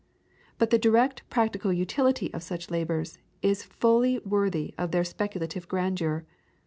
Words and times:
But 0.57 0.71
the 0.71 0.79
direct 0.79 1.21
practical 1.29 1.71
utility 1.71 2.33
of 2.33 2.41
such 2.41 2.71
labours 2.71 3.19
is 3.43 3.61
fully 3.61 4.17
worthy 4.25 4.73
of 4.75 4.89
their 4.89 5.03
speculative 5.03 5.67
grandeur. 5.67 6.25